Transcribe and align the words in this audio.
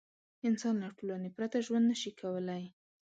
انسان 0.47 0.75
له 0.83 0.89
ټولنې 0.97 1.29
پرته 1.37 1.57
ژوند 1.65 1.85
نه 1.91 1.95
شي 2.01 2.11
کولی. 2.21 2.63